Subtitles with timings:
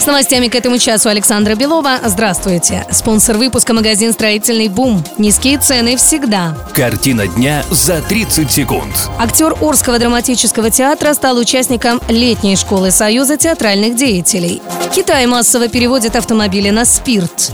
[0.00, 1.98] С новостями к этому часу Александра Белова.
[2.02, 2.86] Здравствуйте.
[2.90, 5.04] Спонсор выпуска магазин «Строительный бум».
[5.18, 6.56] Низкие цены всегда.
[6.74, 8.94] Картина дня за 30 секунд.
[9.18, 14.62] Актер Орского драматического театра стал участником летней школы Союза театральных деятелей.
[14.94, 17.52] Китай массово переводит автомобили на спирт.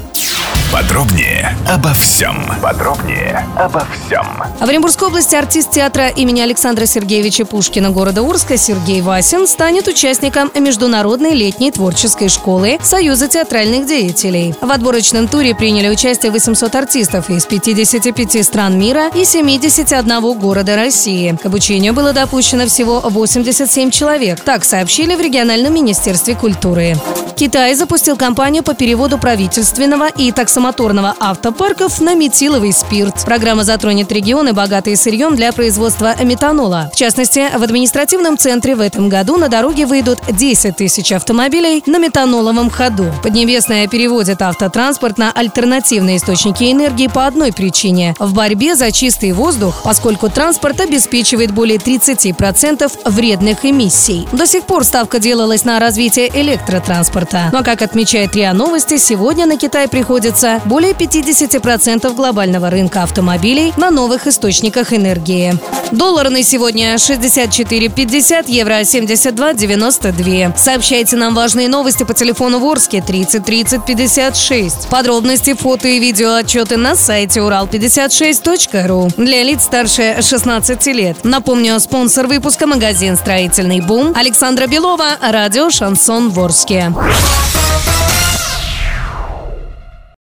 [0.72, 2.36] Подробнее обо всем.
[2.60, 4.26] Подробнее обо всем.
[4.60, 9.88] А в Оренбургской области артист театра имени Александра Сергеевича Пушкина города Урска Сергей Васин станет
[9.88, 14.54] участником Международной летней творческой школы Союза театральных деятелей.
[14.60, 21.38] В отборочном туре приняли участие 800 артистов из 55 стран мира и 71 города России.
[21.42, 24.40] К обучению было допущено всего 87 человек.
[24.40, 26.96] Так сообщили в региональном министерстве культуры.
[27.36, 33.26] Китай запустил кампанию по переводу правительственного и таксомоторного автопарков на метиловый спирт.
[33.26, 36.90] Программа затронет регионы, богатые сырьем для производства метанола.
[36.94, 41.98] В частности, в административном центре в этом году на дороге выйдут 10 тысяч автомобилей на
[41.98, 43.12] метаноловом ходу.
[43.22, 49.82] Поднебесная переводит автотранспорт на альтернативные источники энергии по одной причине– в борьбе за чистый воздух,
[49.84, 54.26] поскольку транспорт обеспечивает более 30% вредных эмиссий.
[54.32, 57.50] До сих пор ставка делалась на развитие электротранспорта.
[57.52, 63.90] Но, как отмечает РИА Новости, сегодня на Китай приходится более 50% глобального рынка автомобилей на
[63.90, 65.54] новых источниках энергии.
[65.92, 70.56] Доллар на сегодня 64,50, евро 72,92.
[70.56, 74.88] Сообщайте нам важные новости по телефону Ворске 30 30 56.
[74.88, 79.10] Подробности, фото и видео отчеты на сайте урал56.ру.
[79.16, 81.18] Для лиц старше 16 лет.
[81.24, 86.92] Напомню, спонсор выпуска магазин «Строительный бум» Александра Белова, радио «Шансон Ворске».